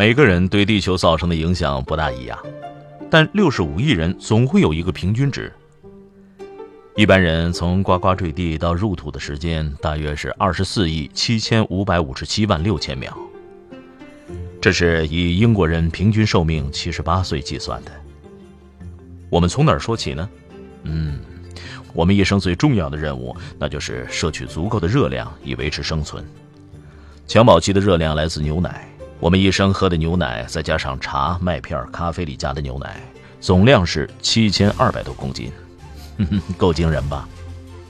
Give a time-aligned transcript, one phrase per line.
[0.00, 2.38] 每个人对地球造成的影响不大一样。
[3.10, 5.52] 但六十五亿人总会有一个平均值。
[6.96, 13.14] 一般人从呱呱坠地到入土的时间大约是二十四亿七千五百五十七万六千秒，
[14.58, 17.92] 这是以英国人平均寿命七十八岁计算的。
[19.28, 20.26] 我们从哪儿说起呢？
[20.84, 21.20] 嗯，
[21.92, 26.24] 我们一生最重要的任务，那就是摄取足够的热量以维持生存。
[27.28, 28.86] 襁褓期的热量来自牛奶。
[29.20, 32.98] 我们一生喝的牛奶，再加上茶、麦片、咖啡里加的牛奶，
[33.38, 35.52] 总量是七千二百多公斤，
[36.56, 37.28] 够惊人吧？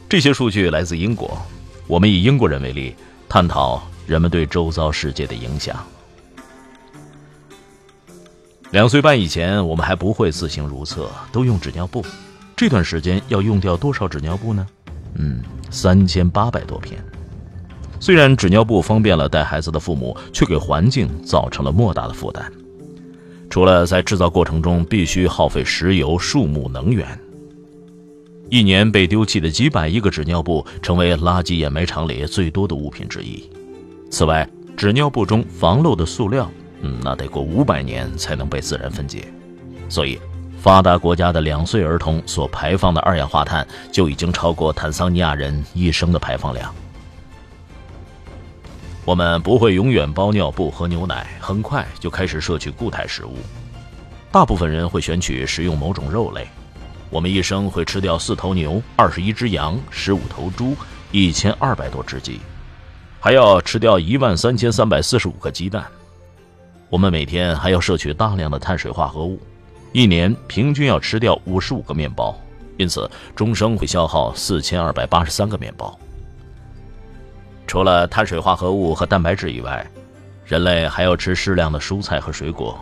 [0.08, 1.40] 这些数据来自英国。
[1.86, 2.96] 我们以英国人为例，
[3.28, 5.76] 探讨人们对周遭世界的影响。
[8.72, 12.04] 两岁半以前，我们还不会自行如厕，都用纸尿布。
[12.56, 14.66] 这段时间要用掉多少纸尿布呢？
[15.14, 17.00] 嗯，三千八百多片。
[18.00, 22.50] 虽然纸尿布方便了带孩子的父母，却给环境造成了莫大的负担。
[23.50, 27.06] 除了在制造过程中必须耗费石油、树木、能源，
[28.48, 33.48] 一年被丢弃的几百亿个纸尿布成为垃圾掩埋场里最多的物品之一。
[34.10, 39.24] 此外，纸尿布中防漏的塑料，嗯，那得过五百年才能被自然分解。
[39.88, 40.18] 所以，
[40.58, 46.74] 发达国家的两岁儿童所排放的二氧化碳就已经超过坦桑尼亚人一生的排放量。
[49.04, 53.36] 我们不会永远包尿布、喝牛奶，很快就开始摄取固态食物。
[54.30, 56.46] 大部分人会选取食用某种肉类。
[57.08, 60.76] 我们一生会吃掉四头牛、二十一只羊、十五头猪、
[61.10, 62.40] 一千二百多只鸡，
[63.18, 65.84] 还要吃掉一万三千三百四十五个鸡蛋。
[66.88, 69.40] 我们每天还要摄取大量的碳水化合物，
[69.92, 72.38] 一年平均要吃掉五十五个面包，
[72.76, 75.98] 因此终生会消耗四千二百八十三个面包。
[77.70, 79.86] 除了碳水化合物和蛋白质以外，
[80.44, 82.76] 人类还要吃适量的蔬菜和水果，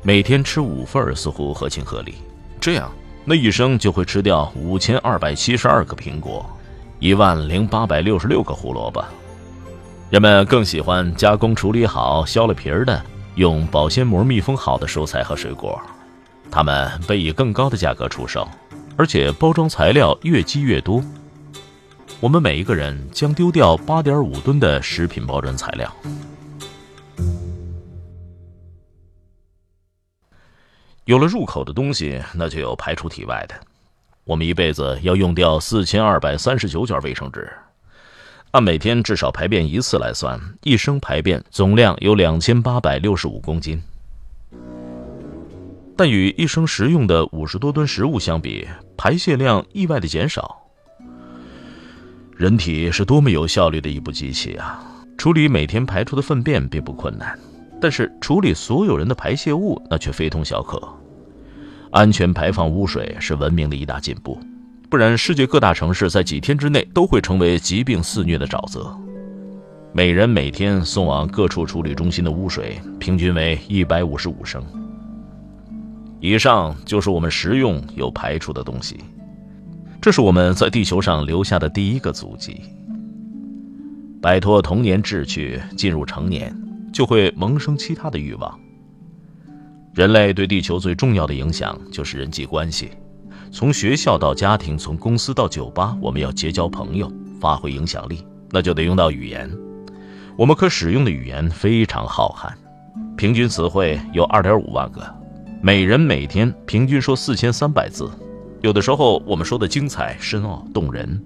[0.00, 2.14] 每天吃五份似乎合情合理。
[2.60, 2.88] 这样，
[3.24, 6.48] 那一生就会吃掉五千二百七十二个苹果，
[7.00, 9.04] 一万零八百六十六个胡萝卜。
[10.08, 13.02] 人们更喜欢加工处理好、削了皮儿的、
[13.34, 15.82] 用保鲜膜密封好的蔬菜和水果，
[16.48, 18.46] 它们被以更高的价格出售，
[18.96, 21.02] 而且包装材料越积越多。
[22.20, 25.88] 我们每一个人将丢掉八点五吨的食品包装材料。
[31.04, 33.54] 有了入口的东西，那就有排出体外的。
[34.24, 37.48] 我们一辈子要用掉四千二百三十九卷卫生纸，
[38.50, 43.80] 按每天至少排便一次来算，一生排便总量有两千八百六十五公斤。
[45.96, 50.64] 但与一生食用的五十多吨食物相比，排泄量意外的减少。
[52.38, 54.80] 人体是多么有效率的一部机器啊！
[55.16, 57.36] 处理每天排出的粪便并不困难，
[57.80, 60.80] 但是处理所有人的排泄物那却非同小可。
[61.90, 64.38] 安全排放污水是文明的一大进步，
[64.88, 68.96] 不然世界各大城市在几天之内都会成为疾病肆虐的沼泽。
[69.92, 74.64] 每人每天送往各处处理中心的污水平均为一百五十五升。
[76.20, 79.00] 以上就是我们食用有排出的东西。
[80.00, 82.60] 这是我们在地球上留下的第一个足迹。
[84.22, 86.54] 摆脱童年志趣，进入成年，
[86.92, 88.58] 就会萌生其他的欲望。
[89.94, 92.90] 人类对地球最重要的影响就是人际关系，
[93.50, 99.50] 从学校到家庭，从公司到酒吧，我们要结交朋友，发挥影响力，那就得用到语言。
[100.36, 102.52] 我们可使用的语言非常浩瀚，
[103.16, 105.02] 平均词汇有二点五万个，
[105.60, 108.08] 每人每天平均说四千三百字。
[108.60, 111.20] 有的时候我们说的精彩、深奥、动人，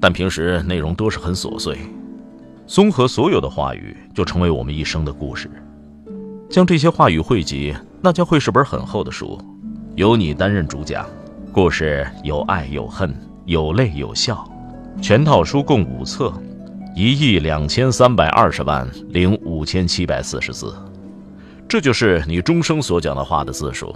[0.00, 1.78] 但平时内容都是很琐碎。
[2.66, 5.50] 综合所有的话语，就成为我们一生的故事。
[6.48, 9.38] 将这些话语汇集，那将会是本很厚的书，
[9.96, 11.06] 由你担任主讲。
[11.52, 13.14] 故事有爱有恨，
[13.44, 14.48] 有泪有笑。
[15.00, 16.32] 全套书共五册，
[16.94, 20.74] 一亿两千三百二十万零五千七百四十字。
[21.68, 23.94] 这就是你终生所讲的话的字数。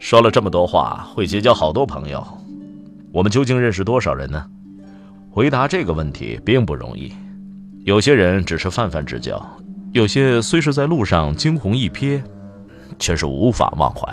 [0.00, 2.26] 说了这么多话，会结交好多朋友。
[3.12, 4.44] 我们究竟认识多少人呢？
[5.30, 7.12] 回答这个问题并不容易。
[7.84, 9.40] 有些人只是泛泛之交，
[9.92, 12.20] 有些虽是在路上惊鸿一瞥，
[12.98, 14.12] 却是无法忘怀。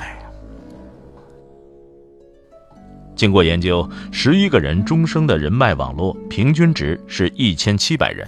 [3.16, 8.28] 经过研究，十一个人终生的人脉网络平均值是一千七百人。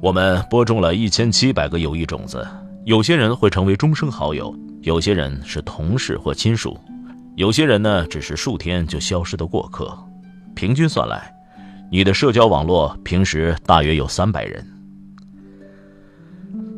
[0.00, 2.46] 我们播种了一千七百个友谊种子，
[2.88, 6.74] 有些人会成为终生好友，有些人是同事或亲属，
[7.36, 9.94] 有些人呢只是数天就消失的过客。
[10.54, 11.30] 平均算来，
[11.92, 14.66] 你的社交网络平时大约有三百人。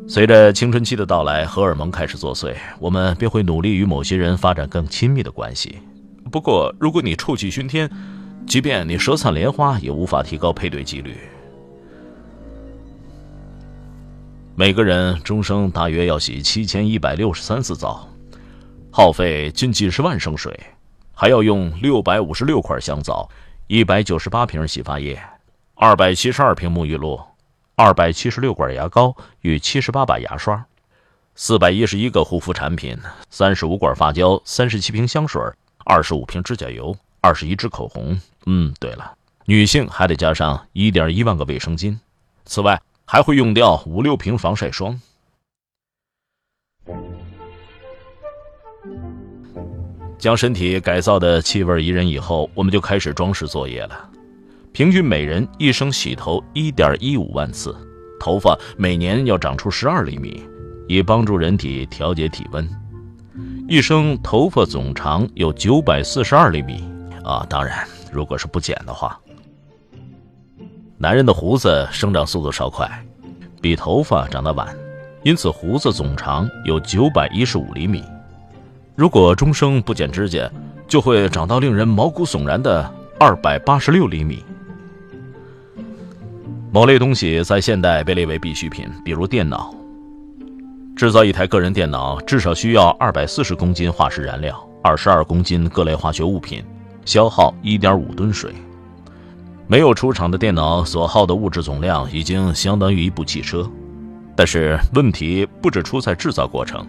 [0.05, 5.77] 随着青春期的到来，荷尔蒙开始作祟，我们便会努力与某些人发展更亲密的关系。
[6.29, 7.89] 不过，如果你臭气熏天，
[8.45, 11.15] 即便你舌灿莲花，也无法提高配对几率。
[14.61, 18.07] 每个人终生大约要洗七千一百六十三次澡，
[18.91, 20.55] 耗费近几十万升水，
[21.15, 23.27] 还要用六百五十六块香皂、
[23.65, 25.19] 一百九十八瓶洗发液、
[25.73, 27.19] 二百七十二瓶沐浴露、
[27.75, 30.63] 二百七十六管牙膏与七十八把牙刷、
[31.33, 32.95] 四百一十一个护肤产品、
[33.31, 35.41] 三十五管发胶、三十七瓶香水、
[35.85, 38.15] 二十五瓶指甲油、二十一支口红。
[38.45, 39.11] 嗯，对了，
[39.45, 41.97] 女性还得加上一点一万个卫生巾。
[42.45, 42.79] 此外，
[43.11, 44.97] 还会用掉五六瓶防晒霜。
[50.17, 54.09] 将身体改造的气味宜人以后，我们就开始装饰作业了。
[54.71, 57.75] 平均每人一生洗头一点一五万次，
[58.17, 60.41] 头发每年要长出十二厘米，
[60.87, 62.65] 以帮助人体调节体温。
[63.67, 66.89] 一生头发总长有九百四十二厘米
[67.25, 69.19] 啊，当然，如果是不剪的话。
[71.01, 72.87] 男人的胡子生长速度稍快，
[73.59, 74.67] 比头发长得晚，
[75.23, 78.03] 因此胡子总长有九百一十五厘米。
[78.95, 80.47] 如果终生不剪指甲，
[80.87, 82.87] 就会长到令人毛骨悚然的
[83.19, 84.45] 二百八十六厘米。
[86.71, 89.73] 某类东西在现代被列为必需品，比如电脑。
[90.95, 96.63] 制造一台个人电脑至少需要二百四十公斤化石燃料，二十二公斤各类化学物品，
[97.05, 98.53] 消耗一点五吨水。
[99.71, 103.65] 没有出厂的电脑所耗的物质总量已经相当于一部汽车，
[104.35, 106.85] 但是问题不止出在制造过程，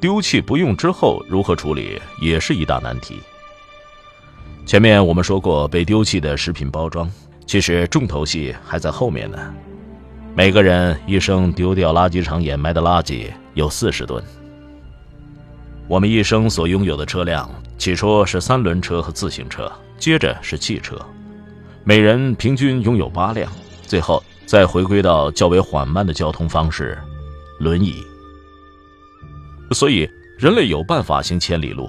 [0.00, 3.16] 丢弃不用之后如何处理也是一大难题。
[4.64, 7.06] 前面我们说过被丢弃的食品包装，
[7.44, 9.38] 其实重头戏还在后面呢。
[10.34, 14.24] 每个人一生丢掉垃圾场掩埋的垃圾有四十吨。
[15.86, 17.46] 我们一生所拥有的车辆，
[17.76, 20.98] 起初是三轮车和自行车，接着是汽车。
[21.82, 23.50] 每人平均拥有八辆，
[23.82, 26.96] 最后再回归到较为缓慢的交通方式——
[27.58, 27.94] 轮椅。
[29.72, 31.88] 所以，人类有办法行千里路，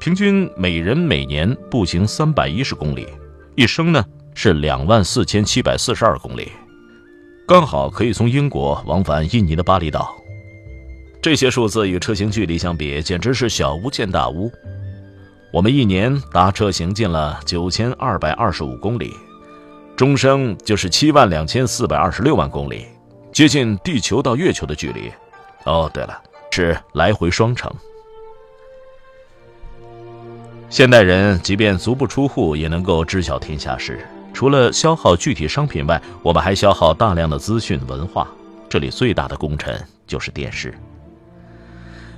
[0.00, 3.06] 平均每人每年步行三百一十公里，
[3.54, 4.04] 一生呢
[4.34, 6.50] 是两万四千七百四十二公里，
[7.46, 10.14] 刚好可以从英国往返印尼的巴厘岛。
[11.22, 14.50] 这些数字与车行距离相比，简直是小巫见大巫。
[15.52, 19.14] 我们一年搭车行进了九千二百二十五公里。
[19.98, 22.86] 终生就是七万两千四百二十六万公里，
[23.32, 25.10] 接近地球到月球的距离。
[25.64, 26.16] 哦，对了，
[26.52, 27.68] 是来回双程。
[30.70, 34.06] 现代人即便足不出户，也能够知晓天下事。
[34.32, 38.28] 除了消耗具体商品外，我们还消耗大量的资讯文化。
[38.68, 40.72] 这里最大的功臣就是电视。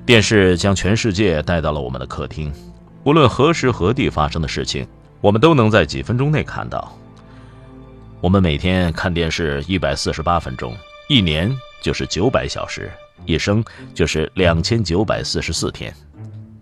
[0.05, 2.53] 电视将全世界带到了我们的客厅，
[3.05, 4.87] 无论何时何地发生的事情，
[5.22, 6.94] 我们都能在几分钟内看到。
[8.22, 10.77] 我们每天看电视一百四十八分钟，
[11.08, 11.50] 一年
[11.81, 12.91] 就是九百小时，
[13.24, 15.94] 一生就是两千九百四十四天。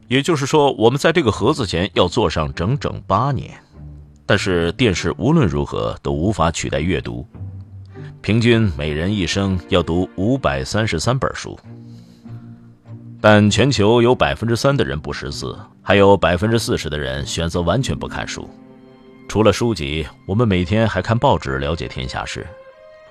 [0.06, 3.50] 也就是说，我们在这个盒子前要坐上整整八年。
[4.24, 7.26] 但是电视无论如何都无法取代阅读，
[8.20, 11.58] 平均每人一生要读五百三十三本书。
[13.20, 18.48] 但全球有百分之三的人不识字，还有百分之四十的人选择完全不看书。
[19.28, 22.46] 除了书籍，我们每天还看报纸了解天下事。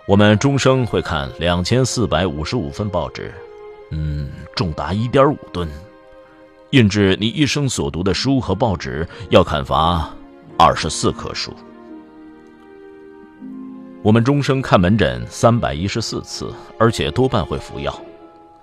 [0.08, 3.32] 我们终生会看两千四百五十五份报纸，
[3.92, 5.70] 嗯，重达一点五吨。
[6.72, 10.10] 印制你一生所读的书和报纸要砍伐
[10.58, 11.54] 二十四棵树。
[14.02, 17.96] 我们终生看门诊三百一十四次，而且多半会服药。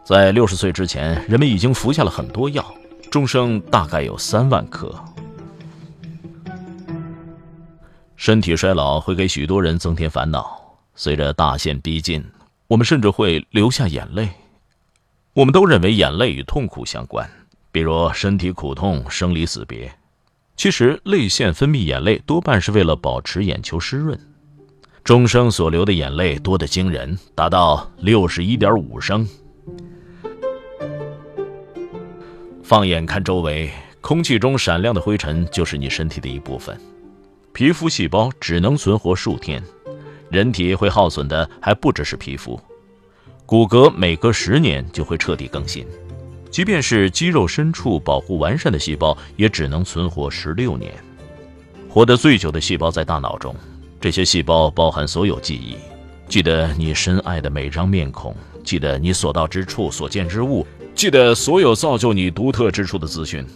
[0.02, 2.64] 在六十岁之前，人们已经服下了很多药，
[3.12, 4.92] 终生大概有三万颗。
[8.24, 10.78] 身体衰老会给许多人增添烦恼。
[10.94, 12.24] 随着大限逼近，
[12.68, 14.30] 我们甚至会流下眼泪。
[15.34, 17.30] 我们都认为眼泪与痛苦相关，
[17.70, 19.94] 比如身体苦痛、生离死别。
[20.56, 24.18] 其实，泪腺分泌眼泪多半是为了保持眼球湿润。
[25.04, 29.28] 终生所流的眼泪多得惊人，达到六十一点五升。
[32.62, 36.74] 放眼看周围，空气中闪亮的灰尘就是你身体的一部分。
[37.54, 39.62] 皮肤细胞只能存活数天，
[40.28, 42.60] 人体会耗损的还不只是皮肤，
[43.46, 45.86] 骨骼每隔十年就会彻底更新。
[46.50, 50.92] 即便是肌肉深处保护完善的细胞，也只能存活十六年。
[51.88, 53.54] 活得最久的细胞在大脑中，
[54.00, 55.76] 这些细胞包含所有记忆，
[56.28, 58.34] 记得你深爱的每张面孔，
[58.64, 63.46] 记得你所到之处所见之物，记得所有造就你独特之处的资讯。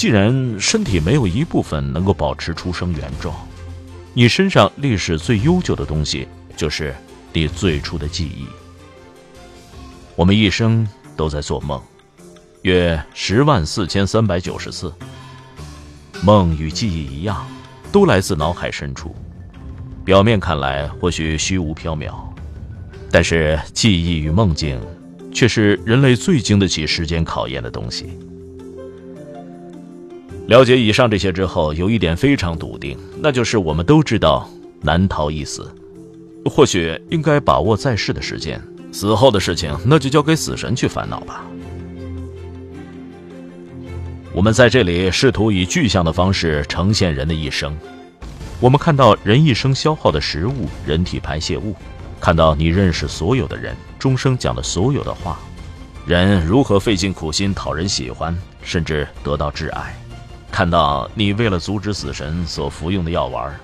[0.00, 3.36] 既然身体没有一部分能够保持出生原状，
[4.14, 6.26] 你身上历史最悠久的东西
[6.56, 6.94] 就是
[7.34, 8.46] 你最初的记忆。
[10.16, 11.78] 我们一生都在做梦，
[12.62, 14.90] 约十万四千三百九十次。
[16.22, 17.46] 梦与记忆一样，
[17.92, 19.14] 都来自脑海深处。
[20.02, 22.14] 表面看来或许虚无缥缈，
[23.10, 24.80] 但是记忆与梦境，
[25.30, 28.18] 却是人类最经得起时间考验的东西。
[30.50, 35.72] 了解以上这些之后，有一点非常笃定，那就是我们都知道难逃一死。
[36.44, 41.44] 或许应该把握在世的时间，死后的事情那就交给死神去烦恼吧。
[44.32, 47.72] 我们在这里试图以具象的方式呈现人的一生。
[48.58, 51.76] 我们看到人一生消耗的食物、人体排泄物，
[52.20, 55.38] 看到你认识所有的人终生讲的所有的话，
[56.04, 59.94] 人如何费尽苦心讨人喜欢，甚至得到挚爱。
[60.50, 63.54] 看到你为了阻止死神所服用的药丸，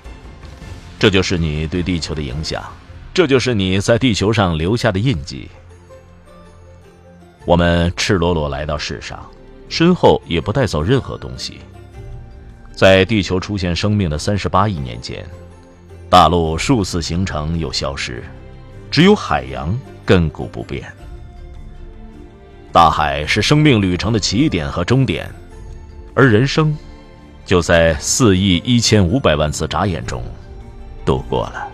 [0.98, 2.64] 这就是你对地球的影响，
[3.12, 5.48] 这就是你在地球上留下的印记。
[7.44, 9.24] 我们赤裸裸来到世上，
[9.68, 11.60] 身后也不带走任何东西。
[12.74, 15.26] 在地球出现生命的三十八亿年间，
[16.08, 18.22] 大陆数次形成又消失，
[18.90, 20.92] 只有海洋亘古不变。
[22.72, 25.30] 大海是生命旅程的起点和终点。
[26.16, 26.74] 而人生，
[27.44, 30.24] 就在四亿一千五百万次眨眼中
[31.04, 31.68] 度过了。